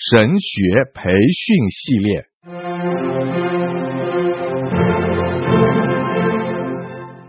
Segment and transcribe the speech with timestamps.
[0.00, 2.24] 神学培训系列，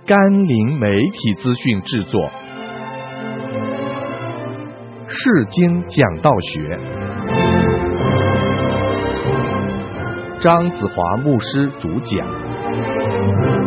[0.05, 2.29] 甘霖媒体资讯制作，
[5.07, 6.79] 世经讲道学，
[10.39, 13.58] 张子华牧师主讲。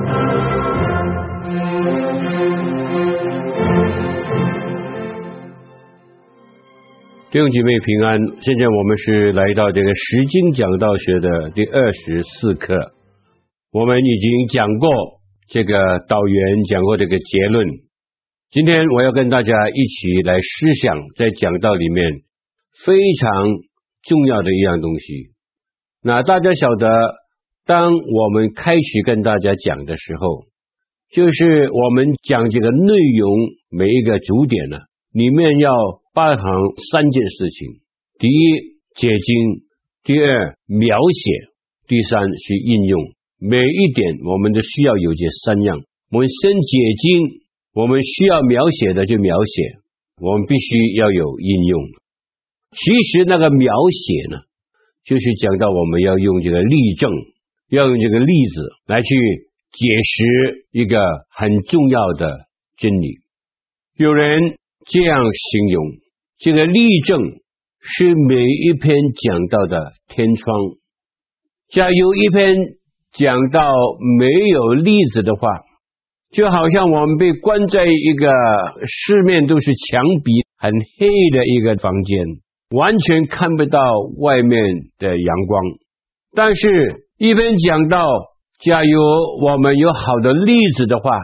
[7.32, 12.92] 弟兄姐妹平安，现在我们是来到这个《十经讲道学》的第二十四课。
[13.72, 14.84] 我们已经讲过
[15.48, 15.72] 这个
[16.06, 17.64] 导员，讲过这个结论。
[18.50, 22.04] 今天我要跟大家一起来思想，在讲道里面
[22.84, 23.32] 非常
[24.04, 25.32] 重要的一样东西。
[26.04, 26.86] 那大家晓得，
[27.64, 30.44] 当我们开始跟大家讲的时候，
[31.08, 33.32] 就是我们讲这个内容
[33.70, 34.76] 每一个主点呢，
[35.14, 35.72] 里面要。
[36.14, 36.44] 包含
[36.92, 37.80] 三件事情：
[38.18, 39.64] 第一，解经；
[40.04, 41.48] 第二，描写；
[41.88, 43.00] 第三是应用。
[43.38, 45.80] 每一点我们都需要有这三样。
[46.10, 47.40] 我们先解经，
[47.72, 49.80] 我们需要描写的就描写，
[50.20, 51.80] 我们必须要有应用。
[52.76, 54.36] 其实那个描写呢，
[55.04, 57.10] 就是讲到我们要用这个例证，
[57.70, 59.08] 要用这个例子来去
[59.72, 62.30] 解释一个很重要的
[62.76, 63.16] 真理。
[63.96, 66.01] 有人这样形容。
[66.42, 67.20] 这个例证
[67.78, 70.56] 是每一篇讲到的天窗。
[71.70, 72.56] 假如一篇
[73.12, 73.62] 讲到
[74.18, 75.48] 没有例子的话，
[76.32, 78.28] 就好像我们被关在一个
[78.88, 82.26] 四面都是墙壁、很黑的一个房间，
[82.70, 83.78] 完全看不到
[84.18, 84.58] 外面
[84.98, 85.62] 的阳光。
[86.34, 88.04] 但是，一篇讲到，
[88.58, 91.20] 假如我们有好的例子的话，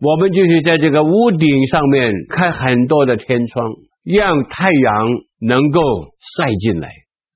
[0.00, 3.66] 我们就是在这个屋顶上面开很多的天窗。
[4.06, 5.08] 让太阳
[5.40, 5.80] 能够
[6.36, 6.92] 晒进来，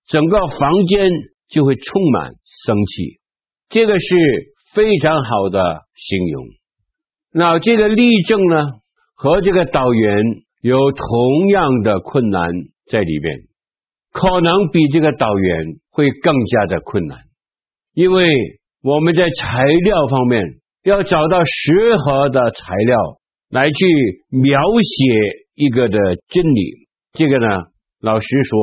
[0.06, 1.10] 整个房间
[1.48, 3.18] 就会充满生气。
[3.68, 4.16] 这个是
[4.72, 5.60] 非常好的
[5.96, 6.46] 形容。
[7.32, 8.66] 那这个例证呢，
[9.16, 10.24] 和这个导员
[10.62, 12.48] 有同样的困难
[12.86, 13.40] 在里边，
[14.12, 17.18] 可能比这个导员会更加的困难，
[17.94, 18.24] 因为
[18.84, 22.96] 我们在材料方面要找到适合的材料
[23.48, 23.86] 来去
[24.30, 25.49] 描写。
[25.60, 25.98] 一个的
[26.28, 27.46] 真理，这个呢，
[28.00, 28.58] 老实说，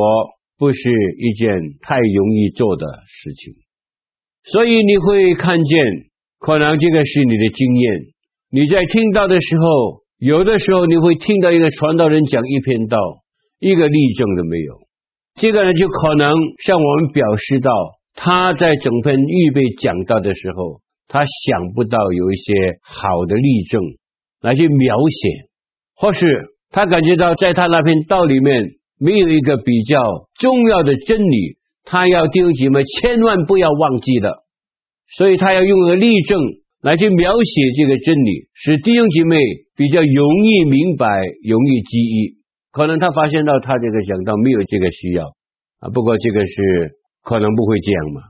[0.58, 3.53] 不是一件太容易做的事情。
[4.41, 5.80] 所以你会看见，
[6.40, 8.02] 可能这个是你的经验。
[8.50, 12.97] 你在听到的时候，有的时候你会听到一个传道人讲一篇道，
[13.59, 14.74] 一个例证都没有。
[15.36, 16.34] 这个呢，就可能
[16.66, 17.72] 向我们表示到，
[18.16, 23.84] 他在整篇预备讲道的时候，他想不到有一些好的例证
[24.41, 25.47] 来去描写，
[25.96, 26.56] 或是。
[26.77, 29.97] 他感觉到，在他那篇道里面没有一个比较
[30.38, 34.43] 重要的真理，他要弟兄姐妹千万不要忘记的，
[35.09, 36.39] 所以他要用个例证
[36.83, 39.38] 来去描写这个真理，使弟兄姐妹
[39.75, 41.07] 比较容易明白、
[41.49, 42.38] 容易记忆。
[42.71, 45.23] 可能他发现到他这个讲道没有这个需要
[45.79, 46.91] 啊，不过这个是
[47.23, 48.21] 可能不会这样嘛。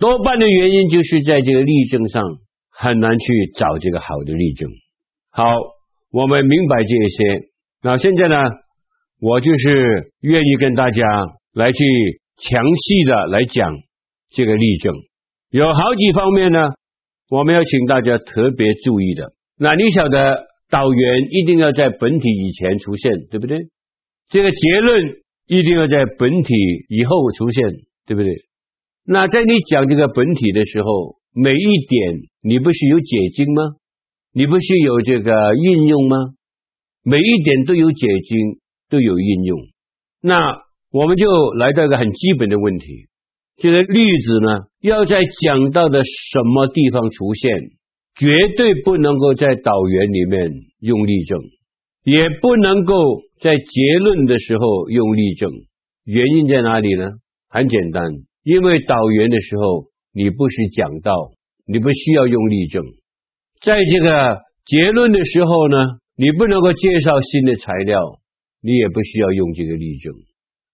[0.00, 2.20] 多半的原因就是在这个例证上
[2.68, 4.68] 很难去找这个好的例证。
[5.30, 5.46] 好，
[6.10, 7.49] 我们明白这些。
[7.82, 8.36] 那现在呢，
[9.20, 11.02] 我就是愿意跟大家
[11.54, 11.78] 来去
[12.36, 13.72] 详细的来讲
[14.30, 14.94] 这个例证，
[15.50, 16.58] 有好几方面呢，
[17.30, 19.32] 我们要请大家特别注意的。
[19.58, 23.58] 那你晓得导员一定要在本体以前出现，对不对？
[24.28, 25.16] 这个结论
[25.46, 26.54] 一定要在本体
[26.88, 27.64] 以后出现，
[28.06, 28.30] 对不对？
[29.06, 33.62] 那在你讲这个本体的时候，每一点你不是有解经吗？
[34.32, 36.16] 你不是有这个运用吗？
[37.02, 38.38] 每一点都有解经，
[38.90, 39.58] 都有应用。
[40.20, 40.38] 那
[40.92, 43.06] 我们就来到一个很基本的问题：
[43.56, 47.50] 这个例子呢，要在讲到的什么地方出现？
[48.16, 50.50] 绝对不能够在导言里面
[50.80, 51.38] 用例证，
[52.04, 52.94] 也不能够
[53.40, 55.50] 在结论的时候用例证。
[56.04, 57.08] 原因在哪里呢？
[57.48, 58.04] 很简单，
[58.42, 61.14] 因为导言的时候你不是讲到，
[61.66, 62.84] 你不需要用例证。
[63.62, 65.76] 在这个结论的时候呢？
[66.20, 67.98] 你不能够介绍新的材料，
[68.60, 70.12] 你也不需要用这个例证。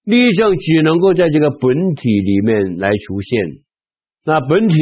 [0.02, 3.62] 例证只能够在这个本体里面来出现。
[4.25, 4.75] 那本体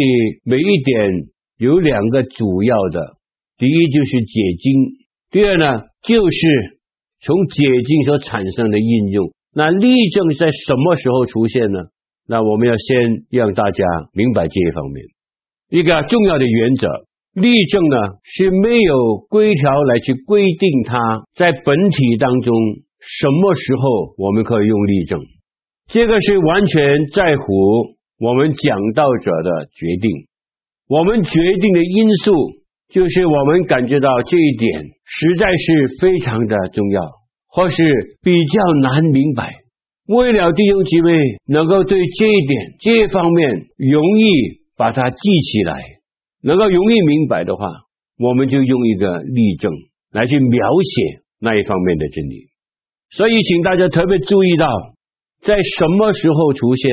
[0.43, 1.28] 每一点
[1.58, 3.19] 有两个主要的，
[3.58, 4.72] 第一就是解经，
[5.31, 6.78] 第二呢就是
[7.20, 9.34] 从解经所产生的应用。
[9.52, 11.78] 那例证在什么时候出现呢？
[12.26, 13.84] 那我们要先让大家
[14.14, 15.05] 明白这一方面，
[15.69, 16.88] 一个重要的原则。
[17.34, 20.98] 例证呢是没有规条来去规定它
[21.34, 22.54] 在本体当中
[23.00, 25.20] 什么时候我们可以用例证，
[25.88, 27.44] 这个是完全在乎
[28.20, 30.10] 我们讲道者的决定。
[30.88, 32.32] 我们决定的因素
[32.88, 37.00] 就是我们感觉到这一点实在是非常的重要，
[37.48, 37.82] 或是
[38.22, 39.54] 比较难明白。
[40.06, 44.28] 为了弟兄姊妹能够对这一点、这一方面容易
[44.76, 45.81] 把它记起来，
[46.44, 47.67] 能够容易明白的话，
[48.19, 49.73] 我们就用一个例证
[50.12, 52.49] 来去描写那一方面的真理。
[53.11, 54.67] 所以，请大家特别注意到，
[55.41, 56.91] 在什么时候出现，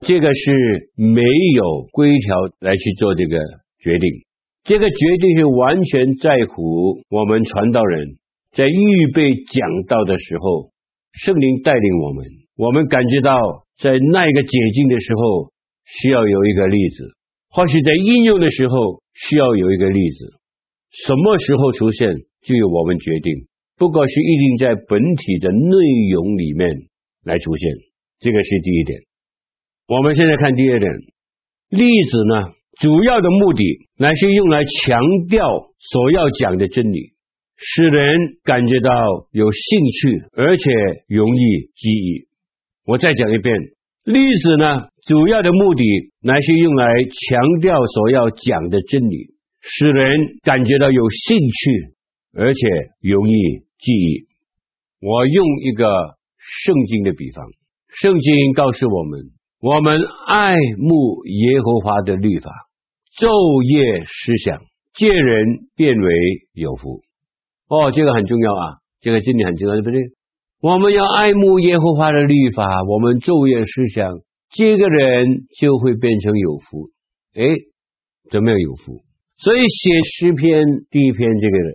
[0.00, 3.38] 这个是没有规条来去做这个
[3.78, 4.10] 决定。
[4.64, 8.18] 这个决定是完全在乎我们传道人
[8.52, 10.72] 在预备讲道的时候，
[11.12, 12.24] 圣灵带领我们。
[12.56, 13.40] 我们感觉到，
[13.78, 15.50] 在那一个解经的时候，
[15.86, 17.04] 需要有一个例子；
[17.50, 20.38] 或许在应用的时候，需要有一个例子。
[20.90, 22.08] 什么时候出现，
[22.42, 23.46] 就由我们决定。
[23.76, 25.76] 不过是一定在本体的内
[26.12, 26.68] 容里面
[27.24, 27.70] 来出现，
[28.20, 29.00] 这个是第一点。
[29.88, 30.92] 我们现在看第二点，
[31.70, 33.64] 例子呢，主要的目的
[33.96, 37.14] 乃是用来强调所要讲的真理，
[37.56, 38.90] 使人感觉到
[39.32, 40.70] 有兴趣，而且
[41.08, 42.28] 容易记忆。
[42.84, 43.56] 我再讲一遍，
[44.04, 45.82] 例子呢，主要的目的
[46.20, 50.10] 乃是用来强调所要讲的真理，使人
[50.42, 51.94] 感觉到有兴趣，
[52.36, 52.60] 而且
[53.00, 53.32] 容易
[53.78, 54.26] 记忆。
[55.00, 55.86] 我用一个
[56.36, 57.44] 圣经的比方，
[57.88, 59.20] 圣经告诉我们，
[59.60, 59.98] 我们
[60.28, 62.50] 爱慕耶和华的律法，
[63.16, 64.60] 昼夜思想，
[64.92, 66.12] 见人变为
[66.52, 67.00] 有福。
[67.68, 70.00] 哦，这个很重要啊，这个真理很重要，对不对？
[70.60, 74.20] 我们要爱慕耶和华的律法，我们昼夜思想，
[74.52, 76.90] 这个人就会变成有福。
[77.34, 77.44] 哎，
[78.30, 79.04] 怎么样有福？
[79.36, 81.74] 所以写诗篇第一篇这个人，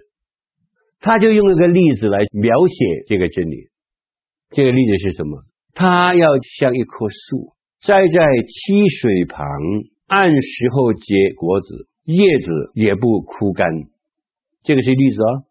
[1.00, 2.76] 他就用了个例子来描写
[3.08, 3.70] 这个真理。
[4.52, 5.44] 这个例子是什么？
[5.74, 6.28] 他要
[6.60, 9.48] 像一棵树，栽在溪水旁，
[10.08, 13.68] 按时候结果子，叶子也不枯干。
[14.64, 15.46] 这个是例子哦。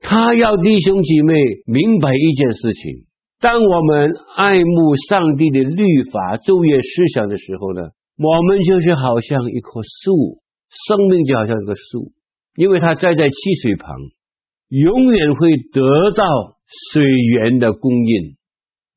[0.00, 1.34] 他要弟兄姐妹
[1.66, 3.06] 明白一件事情：
[3.44, 10.40] 当我们爱慕上帝的律法、昼夜思想的时候呢，我们就是好像一棵树，
[10.72, 12.08] 生命就好像一棵树，
[12.56, 13.92] 因为它栽在溪水旁，
[14.72, 15.84] 永远会得
[16.16, 16.24] 到
[16.88, 18.40] 水源的供应。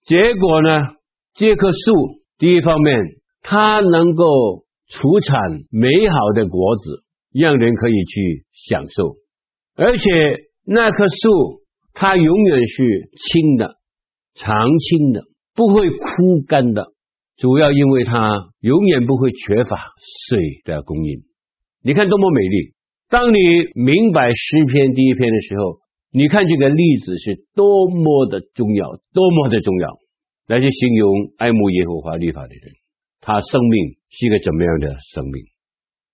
[0.06, 0.96] 结果呢，
[1.36, 3.04] 这棵树第一方面，
[3.44, 5.36] 它能够出产
[5.72, 7.04] 美好的果子，
[7.34, 9.18] 让人可以去享受，
[9.76, 10.08] 而且。
[10.70, 11.62] 那棵树，
[11.94, 13.76] 它永远是青的，
[14.38, 15.22] 常青的，
[15.56, 16.88] 不会枯干的。
[17.38, 19.78] 主要因为它永远不会缺乏
[20.28, 21.22] 水的供应。
[21.84, 22.74] 你看多么美丽！
[23.10, 23.38] 当你
[23.76, 25.80] 明白诗篇第一篇的时候，
[26.12, 29.88] 你看这个例子是多么的重要，多么的重要，
[30.48, 32.74] 来去形容爱慕耶和华律法的人，
[33.22, 35.44] 他生命是一个怎么样的生命？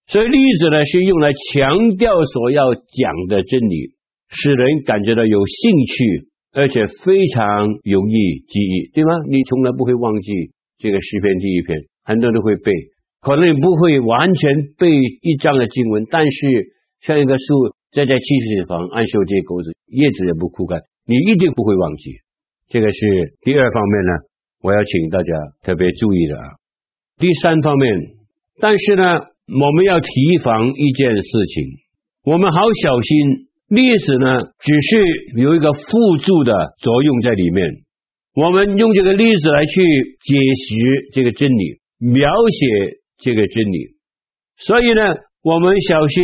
[0.07, 3.95] 所以例子呢，是用来强调所要讲的真理。
[4.35, 9.09] 使人感觉到有兴趣，而且非常容易记忆，对吗？
[9.27, 12.71] 你从来不会忘记这个诗篇第一篇，很多人都会背，
[13.19, 14.87] 可能你不会完全背
[15.21, 16.37] 一章的经文，但是
[17.01, 22.11] 像一个树栽在溪水旁，按时候结果子，叶子也不枯干，你一定不会忘记。
[22.69, 22.99] 这个是
[23.41, 24.11] 第二方面呢，
[24.61, 25.33] 我要请大家
[25.63, 26.45] 特别注意的啊。
[27.17, 27.97] 第三方面，
[28.59, 29.01] 但是呢，
[29.49, 31.65] 我们要提防一件事情，
[32.25, 33.49] 我们好小心。
[33.73, 37.67] 例子呢，只是有一个辅助的作用在里面。
[38.35, 39.81] 我们用这个例子来去
[40.21, 43.95] 解释这个真理，描写这个真理。
[44.57, 46.23] 所以呢，我们小心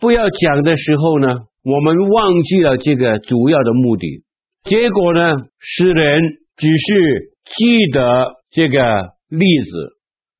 [0.00, 1.34] 不要讲的时候呢，
[1.64, 4.22] 我们忘记了这个主要的目的。
[4.64, 6.22] 结果呢，使人
[6.56, 8.80] 只是记得这个
[9.28, 9.70] 例子，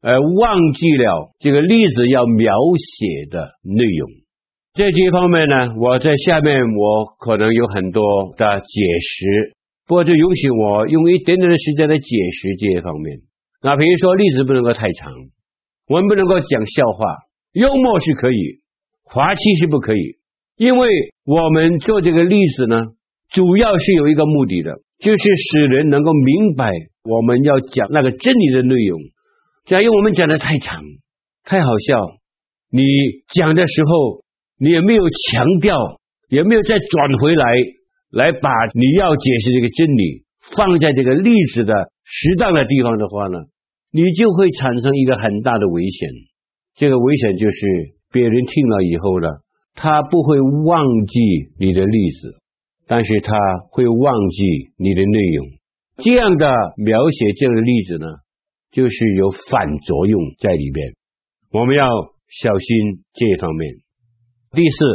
[0.01, 4.26] 而忘记了这个例子要描写的内容。
[4.77, 8.03] 这几方面呢，我在下面我可能有很多
[8.37, 9.57] 的解释，
[9.87, 13.21] 不过就允许我用一点点的时间来解释这些方面。
[13.63, 15.15] 那比如说例子不能够太长，
[15.89, 17.07] 我们不能够讲笑话，
[17.55, 18.61] 幽默是可以，
[19.03, 20.19] 滑稽是不可以，
[20.59, 20.89] 因为
[21.25, 22.77] 我们做这个例子呢，
[23.31, 26.71] 主要是有一个目的的，就是使人能够明白
[27.03, 29.01] 我们要讲那个真理的内容。
[29.65, 30.83] 假如我们讲的太长，
[31.45, 32.19] 太好笑，
[32.71, 32.83] 你
[33.33, 34.26] 讲的时候。
[34.59, 37.45] 你也没有强调，也没有再转回来，
[38.11, 40.25] 来把你要解释这个真理
[40.57, 43.39] 放在这个例子的适当的地方的话呢，
[43.93, 46.09] 你就会产生一个很大的危险。
[46.75, 47.67] 这个危险就是
[48.13, 49.29] 别人听了以后呢，
[49.75, 51.21] 他不会忘记
[51.59, 52.41] 你的例子，
[52.87, 53.37] 但是他
[53.71, 54.45] 会忘记
[54.79, 55.47] 你的内容。
[55.99, 56.47] 这样的
[56.77, 58.07] 描写这样的例子呢，
[58.71, 60.95] 就是有反作用在里边，
[61.51, 61.89] 我们要
[62.29, 63.86] 小心这一方面。
[64.57, 64.87] 第四，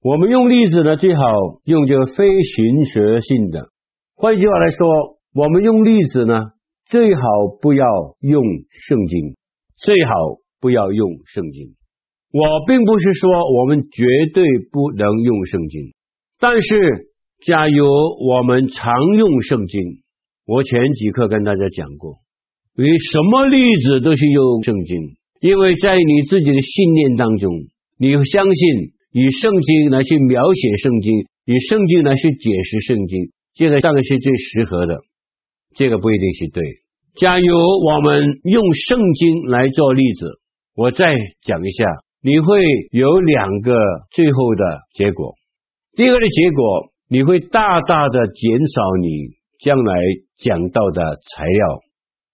[0.00, 1.22] 我们用例子呢，最好
[1.64, 3.66] 用这个非寻学性的。
[4.14, 6.38] 换句话来说，我们用例子呢，
[6.86, 7.22] 最好
[7.60, 7.84] 不要
[8.20, 9.34] 用圣经，
[9.76, 10.12] 最好
[10.60, 11.74] 不要用圣经。
[12.30, 15.94] 我并不是说我们绝对不能用圣经，
[16.38, 17.08] 但是
[17.44, 17.88] 假如
[18.24, 19.82] 我们常用圣经，
[20.46, 22.18] 我前几课跟大家讲过，
[22.76, 24.96] 你什么例子都是用圣经，
[25.40, 27.50] 因为在你自己的信念当中，
[27.98, 28.96] 你相信。
[29.12, 34.98] 以圣经来去描写圣经，以圣经来去解释圣经，这个当然是最适合的。
[35.74, 36.62] 这个不一定是对。
[37.14, 37.46] 假如
[37.84, 40.26] 我们用圣经来做例子，
[40.74, 41.84] 我再讲一下，
[42.22, 42.62] 你会
[42.92, 43.72] 有两个
[44.12, 45.34] 最后的结果。
[45.96, 49.08] 第一个结果，你会大大的减少你
[49.58, 49.94] 将来
[50.36, 51.80] 讲到的材料。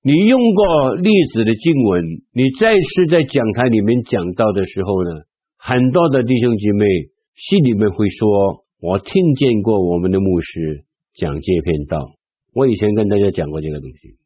[0.02, 2.04] 你用过例子的经文，
[2.35, 5.11] 你再次在讲台里面讲到的时候呢，
[5.66, 6.85] 很多的弟兄姐妹
[7.35, 12.04] 心里面会说：“我听见过我们的牧师讲这篇道。”
[12.52, 14.18] 我以前跟大家讲过这个东西。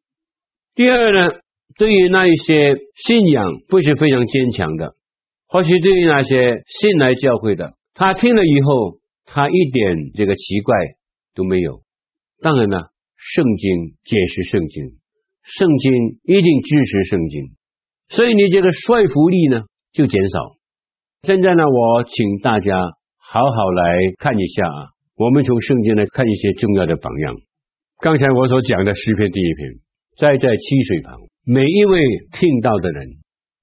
[0.74, 1.38] 第二呢，
[1.76, 4.96] 对于那一些信仰不是非常坚强的，
[5.46, 10.74] 或许对于那些信来教会的，他听了以后，他一点这个奇怪
[11.36, 11.82] 都没有。
[12.42, 14.98] 当然了，圣经解释圣经，
[15.44, 17.52] 圣经一定支持圣经，
[18.08, 20.57] 所以你这个说服力呢就减少。
[21.22, 22.78] 现在呢，我请大家
[23.18, 23.82] 好好来
[24.18, 27.34] 看一下啊，我们从圣经来看一些重要的榜样。
[28.00, 29.68] 刚才我所讲的诗篇第一篇，
[30.16, 32.00] 栽在溪水旁，每一位
[32.38, 33.18] 听到的人，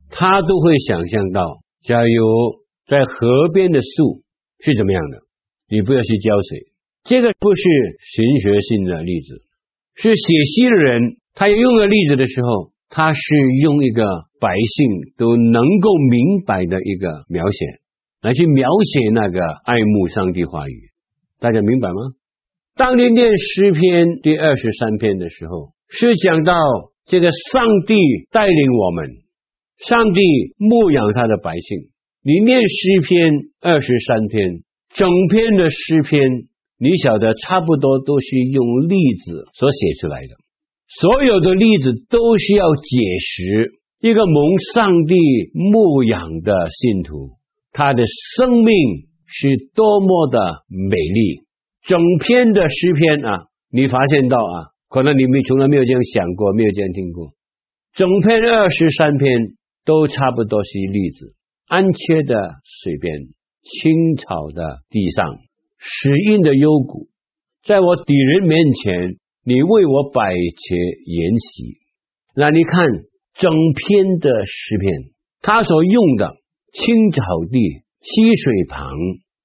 [0.10, 4.22] 他都会想象到，假如在河边的树
[4.60, 5.20] 是怎么样的，
[5.70, 6.60] 你不要去浇水。
[7.06, 7.64] 这个不是
[8.02, 9.42] 神学性的例子，
[9.96, 11.02] 是写诗的人
[11.34, 12.76] 他用的例子的时候。
[12.88, 13.22] 他是
[13.64, 14.06] 用一个
[14.46, 17.66] 百姓都能够明白的一个描写
[18.22, 20.92] 来去描写那个爱慕上帝话语，
[21.40, 21.96] 大家明白吗？
[22.76, 26.54] 当你念诗篇第二十三篇的时候，是讲到
[27.06, 27.96] 这个上帝
[28.30, 29.10] 带领我们，
[29.80, 30.22] 上帝
[30.60, 31.90] 牧养他的百姓。
[32.22, 34.62] 你念诗篇二十三篇，
[34.94, 36.22] 整篇的诗篇，
[36.78, 40.36] 你晓得差不多都是用例子所写出来的。
[40.88, 43.72] 所有的例子都是要解释
[44.06, 45.16] 一个蒙上帝
[45.56, 47.40] 牧养的信徒，
[47.72, 48.04] 他的
[48.38, 48.72] 生命
[49.26, 50.38] 是多么的
[50.70, 51.42] 美丽。
[51.82, 57.34] 整篇的诗篇啊，你发现到啊，可能你们从来没有这样想过，没有这样听过。
[57.96, 59.28] 整篇二十三篇
[59.86, 61.34] 都差不多是例子：
[61.66, 63.12] 安切的水边，
[63.64, 65.40] 青草的地上，
[65.80, 67.08] 死荫的幽谷，
[67.64, 69.18] 在我敌人面前。
[69.48, 71.80] 你为我摆设筵席，
[72.36, 72.86] 那你看
[73.36, 74.94] 整篇的诗篇，
[75.42, 76.32] 他所用的
[76.74, 77.60] 青草地、
[78.02, 78.92] 溪水旁、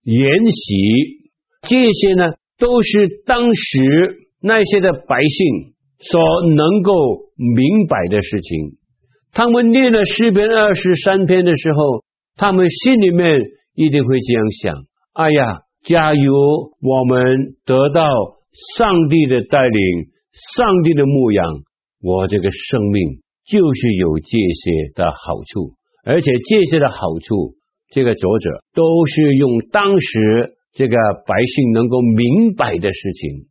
[0.04, 1.28] 筵席，
[1.62, 3.78] 这些呢，都是当时
[4.40, 6.92] 那些的百姓所能够
[7.36, 8.78] 明白的事情。
[9.32, 12.04] 他们念了诗篇二十三篇的时候，
[12.36, 13.40] 他们心里面
[13.74, 14.74] 一定会这样想：
[15.12, 16.32] 哎呀，假如
[16.80, 18.04] 我们得到。
[18.76, 19.80] 上帝的带领，
[20.32, 21.46] 上帝的牧养，
[22.02, 23.20] 我这个生命
[23.50, 27.56] 就是有这些的好处，而且这些的好处，
[27.90, 33.46] 这个作者都是用当时这个百姓能够明白的事情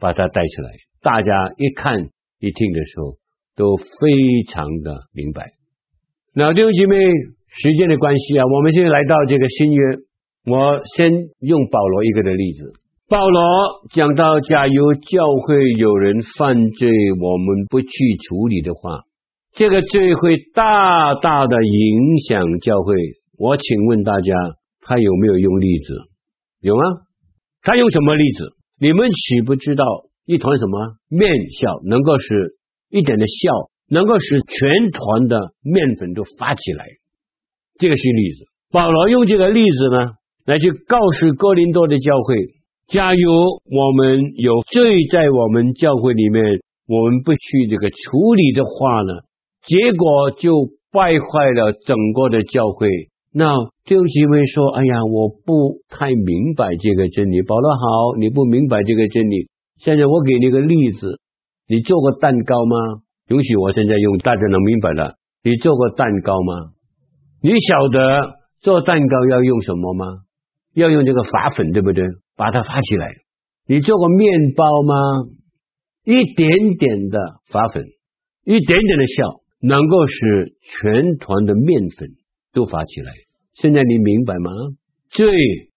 [0.00, 0.70] 把它带出来，
[1.02, 2.00] 大家一看
[2.40, 3.18] 一听的时候
[3.54, 5.50] 都非常的明白。
[6.34, 6.96] 那弟兄姐妹，
[7.48, 9.84] 时间的关系啊，我们现在来到这个新约，
[10.46, 12.72] 我先用保罗一个的例子。
[13.06, 13.42] 保罗
[13.92, 16.88] 讲到，假如教会有人犯罪，
[17.20, 17.88] 我们不去
[18.26, 19.02] 处理的话，
[19.54, 22.94] 这个罪会大大的影响教会。
[23.38, 24.34] 我请问大家，
[24.80, 25.94] 他有没有用例子？
[26.60, 26.82] 有吗？
[27.60, 28.46] 他用什么例子？
[28.80, 29.84] 你们岂不知道
[30.24, 32.56] 一团什么面酵能够使
[32.88, 36.86] 一点的酵能够使全团的面粉都发起来？
[37.78, 38.46] 这个是例子。
[38.72, 40.16] 保罗用这个例子呢，
[40.46, 42.36] 来去告诉哥林多的教会。
[42.88, 49.12] 假如我们有罪在我们教会里面，我们不去这个处理的话呢，
[49.62, 52.88] 结果就败坏了整个的教会。
[53.32, 53.46] 那
[53.84, 59.48] 弟兄姊妹说：“哎呀，我不太明白这个真理。”保罗好，你不明白这个真理。
[59.78, 61.18] 现在我给你个例子，
[61.66, 62.76] 你做过蛋糕吗？
[63.28, 65.14] 允许我现在用大家能明白了。
[65.42, 66.72] 你做过蛋糕吗？
[67.40, 70.06] 你晓得做蛋糕要用什么吗？
[70.74, 72.04] 要用这个发粉，对不对？
[72.36, 73.08] 把它发起来。
[73.66, 74.94] 你做过面包吗？
[76.04, 77.18] 一点点的
[77.50, 77.84] 发粉，
[78.44, 82.10] 一点点的笑，能够使全团的面粉
[82.52, 83.12] 都发起来。
[83.54, 84.50] 现在你明白吗？
[85.08, 85.28] 罪，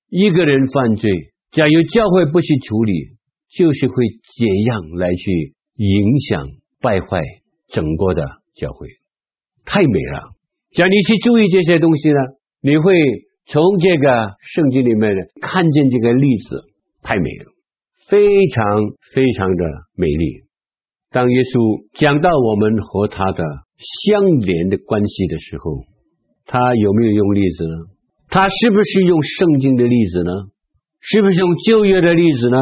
[0.10, 1.12] 一个人犯罪，
[1.52, 2.94] 假如教会不去处理，
[3.50, 3.96] 就是会
[4.40, 6.48] 怎样来去影响
[6.82, 7.22] 败坏
[7.68, 8.24] 整个的
[8.56, 8.88] 教会。
[9.66, 10.34] 太美了！
[10.72, 12.18] 只要你去注意这些东西呢，
[12.62, 12.94] 你会
[13.46, 16.64] 从这个圣经里面看见这个例子，
[17.02, 17.52] 太美了。
[18.08, 18.20] 非
[18.54, 18.66] 常
[19.14, 19.66] 非常的
[19.96, 20.44] 美丽。
[21.10, 23.44] 当耶稣讲到我们和他的
[23.78, 25.84] 相连的关系的时候，
[26.46, 27.74] 他有没有用例子呢？
[28.30, 30.32] 他是不是用圣经的例子呢？
[31.00, 32.58] 是不是用旧约的例子呢？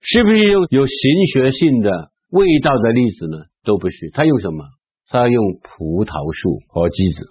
[0.00, 0.94] 是不是用有神
[1.32, 3.38] 学性的味道的例子呢？
[3.64, 4.10] 都不是。
[4.12, 4.64] 他用什么？
[5.08, 7.24] 他用葡萄树和枝子。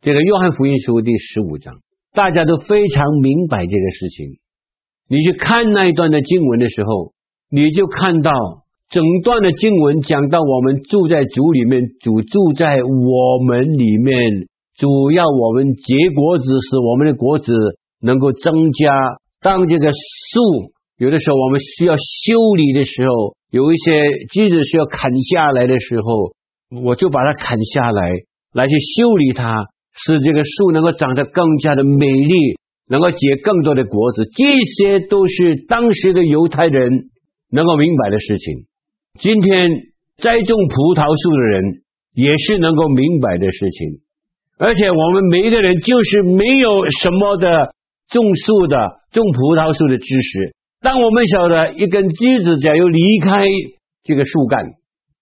[0.00, 1.74] 这个约翰福音书第十五章，
[2.12, 4.38] 大家都非常明白这个事情。
[5.08, 7.12] 你去看那一段的经文的时候，
[7.48, 8.32] 你就看到
[8.92, 14.12] 整段的经文讲到我们住在主里面，主住在我们里面，
[14.76, 17.54] 主要我们结果子，使我们的果子
[18.02, 18.92] 能够增加。
[19.40, 23.92] 当这个树有的时候我们需要修理的时候，有一些
[24.30, 26.34] 枝子需要砍下来的时候，
[26.84, 28.10] 我就把它砍下来，
[28.52, 32.34] 来去修理它，使这个树能够长得更加的美丽。
[32.88, 36.90] 能够结更多的果子，这些都是当时的犹太人
[37.50, 38.66] 能够明白的事情。
[39.18, 39.70] 今天
[40.16, 44.00] 栽种葡萄树的人也是能够明白的事情。
[44.58, 47.74] 而且我们每一个人就是没有什么的
[48.08, 48.76] 种树的、
[49.10, 50.54] 种葡萄树的知识。
[50.80, 53.44] 当我们晓得一根枝子假如离开
[54.02, 54.64] 这个树干，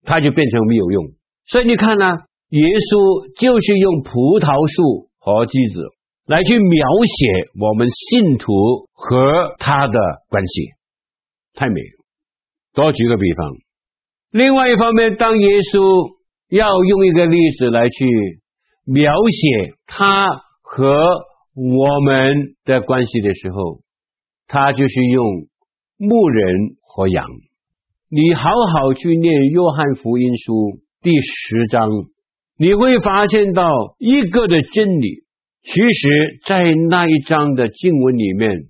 [0.04, 1.04] 它就变成没有用。
[1.46, 2.04] 所以你看呢、
[2.50, 5.82] 耶稣就是用葡萄树和枝子。
[6.26, 8.52] 来去描写我们信徒
[8.92, 10.70] 和他的关系，
[11.54, 12.04] 太美了。
[12.72, 13.50] 多举个比方，
[14.32, 16.14] 另外一方面，当耶稣
[16.50, 18.06] 要用一个例子来去
[18.86, 20.28] 描写他
[20.62, 20.94] 和
[21.56, 23.80] 我们的关系的时候，
[24.46, 25.48] 他就是用
[25.96, 27.26] 牧人和羊。
[28.08, 31.90] 你好好去念约翰福音书第十章，
[32.56, 35.24] 你会发现到一个的真理。
[35.64, 38.68] 其实，在那一章的经文里面，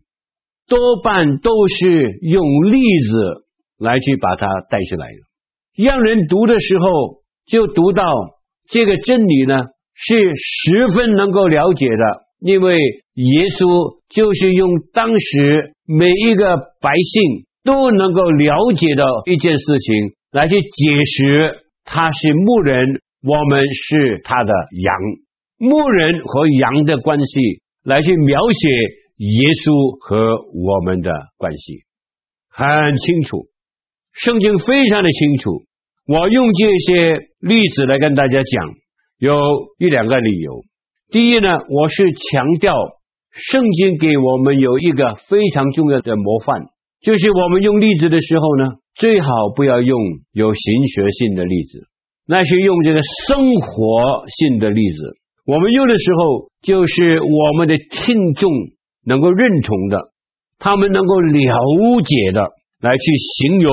[0.67, 3.47] 多半都是用例子
[3.79, 5.30] 来去把它带出来的。
[5.83, 8.05] 让人读的时候，就读到
[8.69, 9.65] 这个真理呢，
[9.95, 12.31] 是十分能够了解的。
[12.41, 12.79] 因为
[13.15, 24.97] 耶稣就是用当时每一个百姓都能够了解的一件事情来去解释，他是牧人，我们是他的羊。
[25.59, 28.69] 牧人和羊的关系，来去描写
[29.19, 30.17] 耶稣和
[30.55, 31.85] 我们的关系，
[32.49, 33.49] 很清楚。
[34.13, 35.65] 圣经非常的清楚。
[36.11, 38.75] 我用这些例子来跟大家讲，
[39.21, 39.39] 有
[39.79, 40.65] 一两个理由。
[41.09, 42.75] 第一呢，我是强调
[43.31, 46.63] 圣经给我们有一个非常重要的模范，
[47.01, 48.65] 就是我们用例子的时候呢，
[48.97, 50.01] 最好不要用
[50.33, 51.79] 有形学性的例子，
[52.27, 55.17] 那是用这个生活性的例子。
[55.47, 58.51] 我们用的时候，就是我们的听众
[59.07, 60.11] 能够认同的，
[60.59, 62.41] 他们能够了解的，
[62.81, 63.05] 来去
[63.39, 63.73] 形容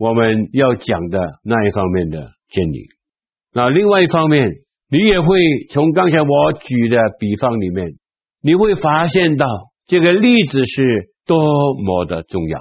[0.00, 2.86] 我们要讲的那一方面的真理。
[3.52, 4.48] 那另外一方面，
[4.88, 5.36] 你也会
[5.70, 7.98] 从刚才我举的比方里面，
[8.40, 9.46] 你会发现到
[9.86, 11.36] 这个例子是多
[11.74, 12.58] 么的重要。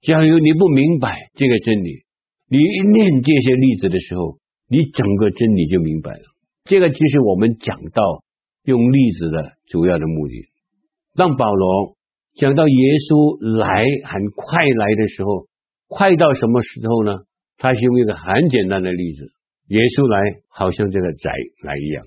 [0.00, 2.04] 假如你不明白这个真理，
[2.48, 4.38] 你一念这些例子的时候，
[4.70, 6.22] 你整个真理就明白了。
[6.64, 8.22] 这个就是我们讲到
[8.64, 10.34] 用例子的主要的目的。
[11.14, 11.92] 当保罗
[12.36, 15.47] 讲到耶稣来很快来的时候，
[15.88, 17.18] 快到什么时候呢？
[17.56, 19.32] 他是用一个很简单的例子：
[19.68, 21.32] 耶稣来好像这个宅
[21.64, 22.04] 来一样，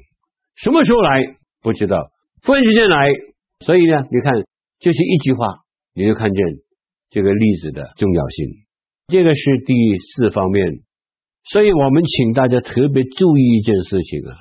[0.55, 1.25] 什么时候来
[1.61, 2.09] 不知道，
[2.45, 3.11] 忽然之间来。
[3.59, 4.33] 所以呢，你看，
[4.79, 5.45] 就是一句话，
[5.93, 6.41] 你就看见
[7.09, 8.47] 这个例子的重要性。
[9.07, 10.81] 这个是第四方面，
[11.43, 14.33] 所以我们请大家特别注意一件事情啊。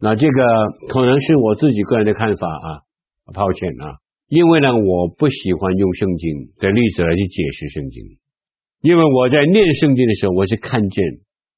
[0.00, 0.42] 那这个
[0.90, 2.68] 可能是我自己个人的看法啊，
[3.32, 8.02] 抱歉啊，因为呢，我不喜欢用圣经的例子来去解释圣经，
[8.82, 11.04] 因为我在念圣经的时候，我是看见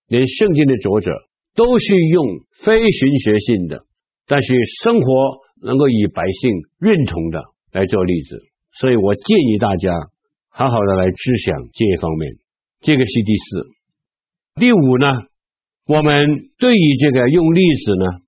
[0.08, 1.10] 连圣经的作者
[1.54, 2.26] 都是用
[2.62, 3.86] 非神学性的，
[4.26, 5.08] 但是生活
[5.62, 7.40] 能够以百姓认同的
[7.72, 8.38] 来做例子，
[8.72, 9.90] 所以我建议大家
[10.50, 12.32] 好好的来思想这一方面。
[12.80, 15.06] 这个是第四，第五呢，
[15.86, 18.24] 我们对于这个用例子呢。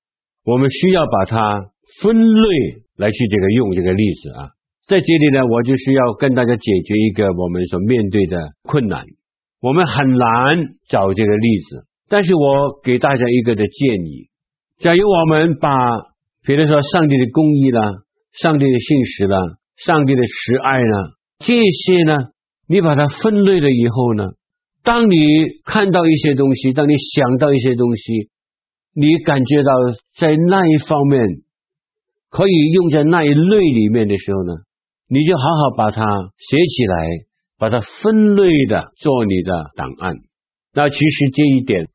[0.48, 2.48] 我们需要把它分类
[2.96, 4.46] 来去这个用这个例子啊，
[4.87, 9.05] 在这里呢，我就是要跟大家解决一个我们所面对的困难。
[9.61, 11.87] 我们很难找这个例子。
[12.09, 14.29] 但是我给大家一个的建议：
[14.79, 15.68] 假如我们把，
[16.44, 17.83] 比如说上帝的公义啦、
[18.33, 19.37] 上帝的信实啦、
[19.77, 22.16] 上帝的慈爱啦，这些呢，
[22.68, 24.35] 你把它分类了以后呢，
[24.85, 25.16] 当你
[25.64, 28.31] 看到一些东西，当你想到一些东西，
[28.94, 29.72] 你感觉到
[30.16, 31.27] 在那一方面
[32.31, 34.53] 可以用在那一类里面的时候呢，
[35.09, 36.03] 你就好好把它
[36.38, 37.09] 写起来，
[37.59, 40.16] 把它分类的做你的档案。
[40.75, 41.88] 那其实这一点，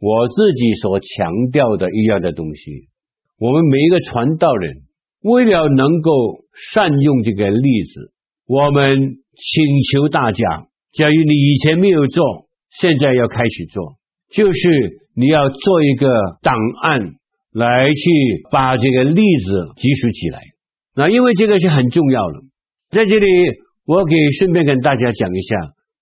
[0.00, 2.88] 我自己所强调的一样的东西，
[3.38, 4.76] 我们每一个传道人，
[5.22, 6.10] 为了能够
[6.72, 8.12] 善用这个例子，
[8.46, 8.96] 我们
[9.34, 10.66] 请求大家。
[10.92, 13.96] 假如你以前没有做，现在要开始做，
[14.30, 16.08] 就是你要做一个
[16.42, 17.00] 档案，
[17.52, 18.02] 来去
[18.50, 20.40] 把这个例子记述起来。
[20.94, 22.40] 那因为这个是很重要的，
[22.92, 23.26] 在这里
[23.86, 25.56] 我给顺便跟大家讲一下，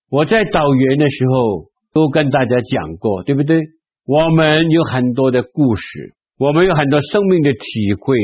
[0.09, 3.61] 我在导员的时候都跟大家讲过，对不对？
[4.05, 8.17] 我们有很多的故事，我们有很多生命的体会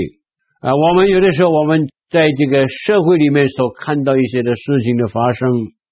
[0.59, 5.49] 啊，我们有的时候我们在这个社会里面所看到一些的事情的发生。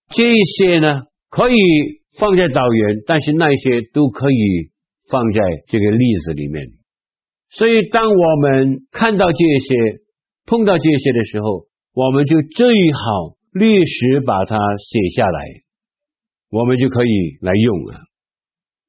[0.10, 1.56] 这些呢，可以
[2.20, 4.70] 放在导员，但是那些都可以
[5.10, 6.66] 放在这个例子里面。
[7.50, 10.02] 所以，当我们看到这些、
[10.46, 15.40] 碰到这些的时候，我们就最好立时把它写下来，
[16.52, 17.96] 我们就可以来用了。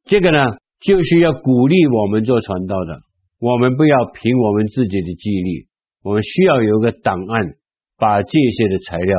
[0.06, 0.38] 这个呢，
[0.80, 2.98] 就是要鼓励我们做传道的，
[3.38, 5.68] 我们不要凭我们自己的记忆力，
[6.02, 7.54] 我们需要有个档案，
[7.96, 9.14] 把这些的材料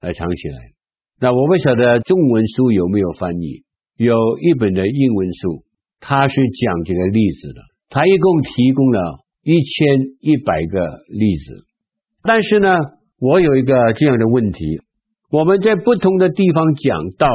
[0.00, 0.56] 来藏起来。
[1.20, 3.64] 那我不晓得中文书有没有翻译，
[3.98, 5.62] 有一本的英文书，
[6.00, 9.86] 它是讲这个例子的，它一共提供了一千
[10.20, 11.66] 一百个例子。
[12.22, 12.68] 但是呢，
[13.18, 14.64] 我有一个这样的问题，
[15.30, 17.26] 我们在不同的地方讲到，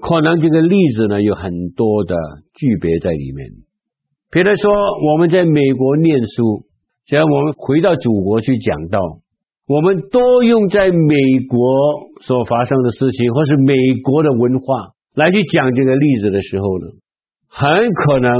[0.00, 2.16] 可能这个例子呢有很多的
[2.54, 3.50] 区别在里面。
[4.32, 4.72] 比如说
[5.12, 6.66] 我们在美国念书，
[7.06, 8.98] 只要我们回到祖国去讲道。
[9.68, 11.16] 我们多用在美
[11.48, 11.58] 国
[12.20, 16.86] 所发生的事情，或是美国的文化来去讲这个例子的时候呢，
[17.48, 18.32] 很可能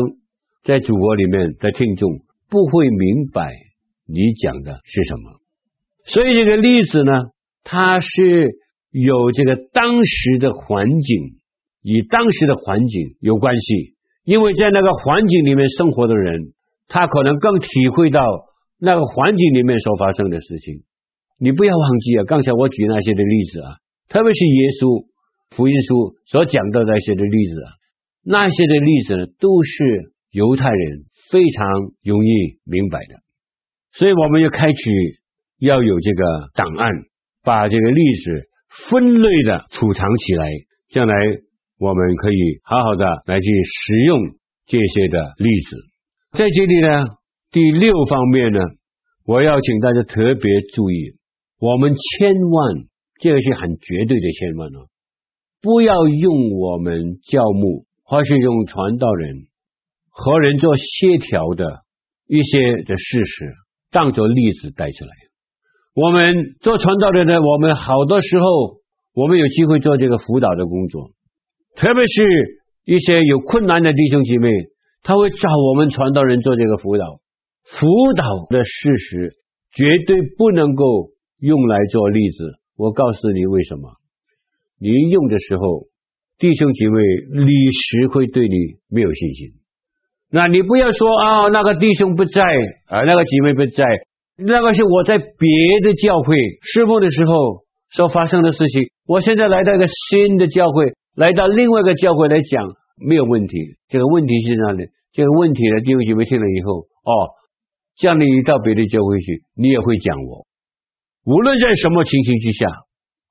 [0.63, 2.11] 在祖国里面的听众
[2.49, 3.53] 不会明白
[4.07, 5.46] 你讲的是什么。
[6.07, 7.13] 所以这个例子呢，
[7.65, 8.57] 它是
[8.91, 11.41] 有这个当时的环境，
[11.83, 16.53] 与当时的环境有关系，因为在那个环境里面生活的人，
[16.89, 18.23] 他可能更体会到
[18.79, 20.85] 那个环境里面所发生的事情。
[21.39, 23.77] 你不要忘记啊，刚才我举那些的例子啊，
[24.09, 25.07] 特别是耶稣
[25.51, 27.69] 福音书所讲到的那些的例子啊，
[28.23, 31.69] 那些的例子呢，都是犹太人非常
[32.03, 32.31] 容易
[32.65, 33.21] 明白的。
[33.93, 34.91] 所以我们要开始
[35.59, 36.93] 要有这个档案，
[37.43, 38.49] 把这个例子
[38.91, 40.51] 分类的储藏起来，
[40.91, 41.15] 将来
[41.79, 44.21] 我们可以好好的来去使用
[44.67, 45.77] 这些的例子。
[46.33, 47.05] 在这里呢，
[47.51, 48.61] 第六方面呢，
[49.25, 51.17] 我要请大家特别注意。
[51.59, 52.75] 我们千万，
[53.19, 54.89] 这个是很绝对的千万哦，
[55.63, 59.35] 不要用我们教牧或是用传道人
[60.11, 61.83] 和人做协调的
[62.27, 63.47] 一些的事实
[63.91, 65.13] 当做例子带出来。
[65.97, 68.47] 我们做传道人呢，我们好多时候
[69.15, 71.11] 我们有机会做这个辅导的工作，
[71.75, 72.23] 特别是
[72.85, 74.51] 一些有困难的弟兄姐妹，
[75.03, 77.21] 他会找我们传道人做这个辅导。
[77.65, 79.33] 辅导的事实
[79.73, 81.11] 绝对不能够。
[81.39, 82.45] 用来做例子，
[82.79, 83.91] 我告诉你为什么？
[84.81, 85.87] 你用的时候，
[86.39, 86.97] 弟兄姐妹
[87.45, 88.57] 立时会对你
[88.89, 89.49] 没有信心。
[90.31, 92.43] 那你不要说啊，那个弟兄不在
[92.89, 93.85] 啊，那个姐妹不在，
[94.37, 95.49] 那个是我在别
[95.83, 98.91] 的教会侍奉的时候所发生的事情。
[99.07, 103.57] 我现在来到一个新的教会，来到另外一个教会来讲，没有问题。
[103.89, 104.85] 这个问题是哪里？
[105.13, 105.81] 这个问题呢？
[105.81, 107.13] 弟兄姐妹听了以后，哦，
[107.97, 110.47] 叫你到别的教会去，你也会讲我。
[111.25, 112.67] 无论在什么情形之下，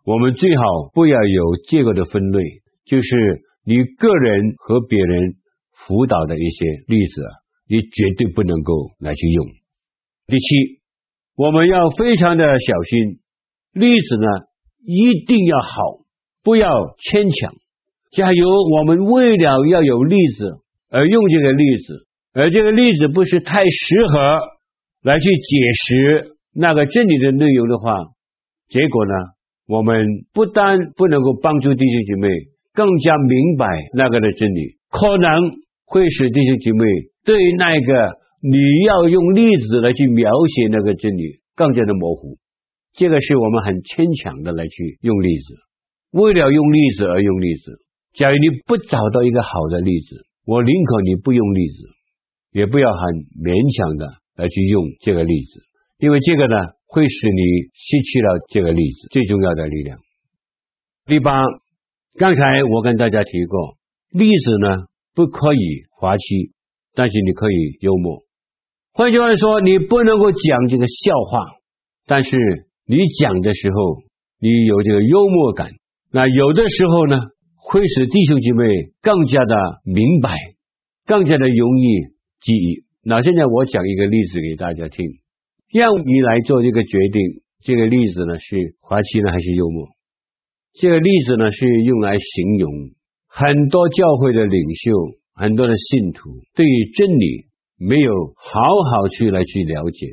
[0.05, 0.63] 我们最好
[0.93, 2.39] 不要有这个的分类，
[2.85, 5.35] 就是你个人和别人
[5.71, 7.21] 辅导的一些例子，
[7.69, 9.45] 你绝对不能够来去用。
[10.25, 10.81] 第七，
[11.35, 13.19] 我们要非常的小心，
[13.73, 14.27] 例子呢
[14.85, 15.81] 一定要好，
[16.43, 17.53] 不要牵强。
[18.11, 24.39] 假如我们为了要有例子而用这个例子，而这个例子不是太适合
[25.03, 26.35] 来去解释。
[26.57, 27.97] 那个真理的内容的话，
[28.69, 29.11] 结果呢，
[29.67, 32.29] 我们不但不能够帮助弟兄姐妹
[32.73, 35.51] 更加明白那个的真理，可能
[35.85, 36.85] 会使弟兄姐妹
[37.25, 38.15] 对那个
[38.47, 42.37] 你要用例子来去描写那个真理更加的模糊。
[42.93, 45.55] 这个是我们很牵强的来去用例子，
[46.11, 47.71] 为了用例子而用例子，
[48.13, 51.89] 假如你不找到一个好的例子，我宁可你不用例子，
[52.51, 53.01] 也不要很
[53.41, 54.05] 勉强的
[54.35, 55.61] 来去用这个例子，
[55.97, 56.55] 因为这个呢
[56.85, 57.41] 会使你
[57.73, 59.97] 失去了这个例子最重要的力量。
[61.07, 61.41] 第八，
[62.19, 63.75] 刚才我跟大家提过，
[64.11, 66.53] 例子呢不可以滑稽，
[66.93, 68.24] 但是你可以幽默。
[68.97, 71.59] 换句话说，你不能够讲这个笑话，
[72.07, 72.37] 但是
[72.87, 73.75] 你讲的时候，
[74.39, 75.71] 你有这个幽默感。
[76.13, 77.19] 那有的时候呢，
[77.57, 78.63] 会使弟兄姐妹
[79.01, 80.31] 更加的明白，
[81.05, 81.83] 更加的容易
[82.39, 82.85] 记忆。
[83.03, 85.05] 那现在我讲一个例子给大家听，
[85.73, 87.21] 让你来做这个决定。
[87.65, 89.89] 这个例子呢是滑稽呢还是幽默？
[90.71, 92.71] 这个例子呢是用来形容
[93.27, 94.93] 很多教会的领袖、
[95.33, 97.47] 很多的信徒对于真理。
[97.87, 98.59] 没有好
[98.91, 100.07] 好去来去了解，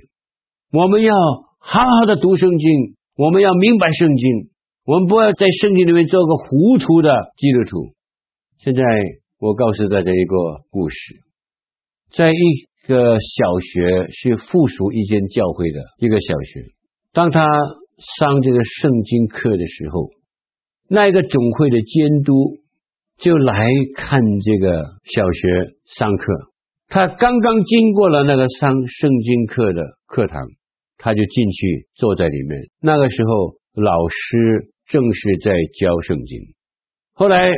[0.73, 1.15] 我们要
[1.59, 4.51] 好好的读圣经，我们要明白圣经，
[4.85, 7.95] 我们不要在圣经里面做个糊涂的基督徒。
[8.59, 8.83] 现在
[9.39, 10.37] 我告诉大家一个
[10.71, 11.17] 故事，
[12.13, 16.61] 在一个小学是附属一间教会的一个小学，
[17.13, 17.47] 当他
[18.19, 20.11] 上这个圣经课的时候，
[20.89, 22.59] 那一个总会的监督
[23.19, 26.52] 就来看这个小学上课。
[26.95, 30.43] 他刚刚经过了那个上圣经课的课堂，
[30.99, 32.69] 他就进去坐在里面。
[32.83, 36.39] 那个时候，老师正是在教圣经。
[37.15, 37.49] 后来，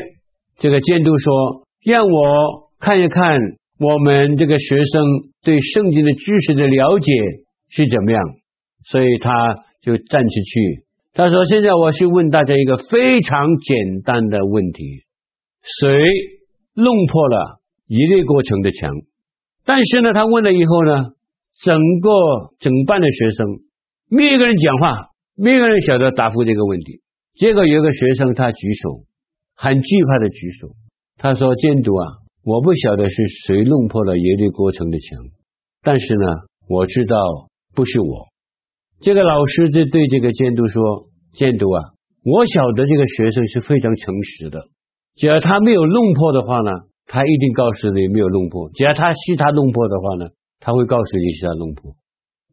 [0.59, 3.41] 这个监督说：“让我看一看
[3.81, 5.03] 我们这个学生
[5.43, 7.13] 对圣经的知识的了解
[7.71, 8.23] 是怎么样。”
[8.87, 9.33] 所以他
[9.83, 15.03] 就站起去，他说：“现在我去问大家一个非常简单的问题：
[15.61, 15.93] 谁
[16.77, 18.93] 弄破了耶利哥城的墙？”
[19.67, 21.15] 但是呢，他问了以后呢，
[21.59, 22.11] 整个
[22.59, 23.47] 整班的学生
[24.11, 27.01] 没一个人讲话，没一个人晓得答复这个问题。
[27.35, 29.05] 结果有一个学生他举手，
[29.57, 30.69] 很惧怕的举手，
[31.17, 32.07] 他说：“监督啊，
[32.45, 35.19] 我不晓得是谁弄破了耶律郭城的墙，
[35.83, 36.27] 但是呢，
[36.69, 37.17] 我知道
[37.75, 38.29] 不是我。”
[39.01, 41.83] 这个老师就对这个监督说：“监督啊，
[42.23, 44.69] 我晓得这个学生是非常诚实的，
[45.17, 46.71] 只要他没有弄破的话呢。”
[47.07, 51.93] 他一定告诉你没有弄破，只要他是他弄破的话呢，他会告诉你是他弄破。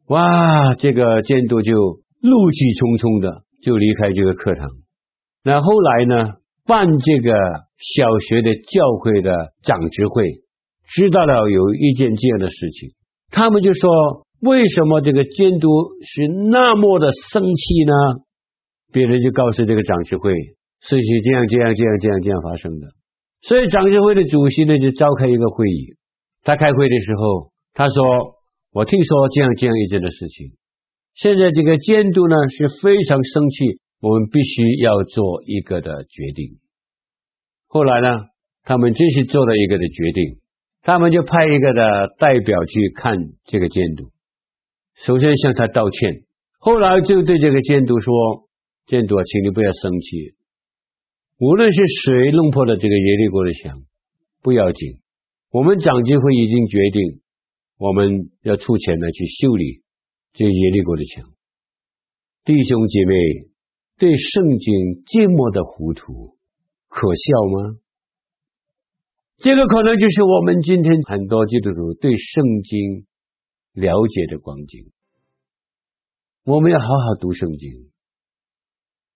[0.07, 1.73] 哇，这个监督就
[2.21, 4.67] 怒气冲冲的就离开这个课堂。
[5.43, 6.33] 那后来呢，
[6.65, 7.31] 办这个
[7.77, 9.31] 小学的教会的
[9.63, 10.43] 长执会
[10.87, 12.89] 知道了有一件这样的事情，
[13.31, 15.69] 他们就说：为什么这个监督
[16.03, 17.93] 是那么的生气呢？
[18.91, 20.33] 别人就告诉这个长执会，
[20.81, 22.87] 事情这样这样这样这样这样发生的。
[23.41, 25.95] 所以长执会的主席呢，就召开一个会议。
[26.43, 28.35] 他开会的时候，他说
[28.71, 30.51] ：“我听说这样这样一件的事情。
[31.13, 36.59] 现在这个监督呢是非常生气，我们必须要做一个的决定。”
[37.67, 38.25] 后来呢，
[38.63, 40.39] 他们真是做了一个的决定。
[40.83, 44.09] 他们就派一个的代表去看这个监督，
[44.95, 46.23] 首先向他道歉，
[46.57, 48.49] 后来就对这个监督说
[48.89, 50.33] ：“监督啊，请你不要生气。”
[51.41, 53.81] 无论是谁弄破了这个耶利哥的墙，
[54.43, 54.99] 不要紧。
[55.49, 57.21] 我们长执会已经决定，
[57.79, 59.81] 我们要出钱来去修理
[60.33, 61.25] 这耶利哥的墙。
[62.45, 63.15] 弟兄姐妹，
[63.97, 66.37] 对圣经这么的糊涂，
[66.87, 67.79] 可笑吗？
[69.37, 73.07] 这个可能就是我们今天很多基督徒对圣经
[73.73, 74.91] 了解的光景。
[76.43, 77.89] 我们要好好读圣经，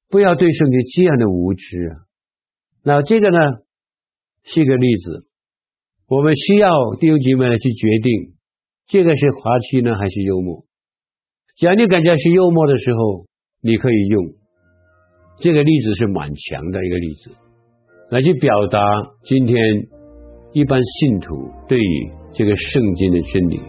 [0.09, 2.04] 不要对圣经这样的无知啊！
[2.87, 3.39] 那这个呢，
[4.43, 5.25] 是一个例子，
[6.07, 6.69] 我们需要
[6.99, 8.35] 弟兄姐妹来去决定，
[8.85, 10.65] 这个是滑稽呢还是幽默？
[11.57, 13.25] 假如你感觉是幽默的时候，
[13.61, 14.23] 你可以用
[15.39, 17.31] 这个例子是蛮强的一个例子，
[18.11, 18.79] 来去表达
[19.23, 19.57] 今天
[20.53, 23.61] 一般信徒对于这个圣经的真理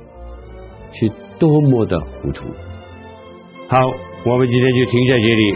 [0.93, 2.45] 是多么的糊涂。
[3.69, 3.79] 好，
[4.27, 5.55] 我们今天就停在这里，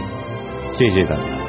[0.73, 1.40] 谢谢大家。